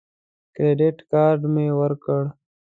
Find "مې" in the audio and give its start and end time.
1.53-1.67